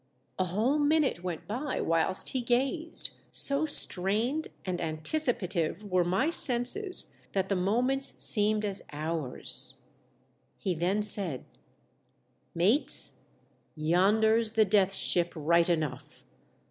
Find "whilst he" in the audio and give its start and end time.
1.79-2.41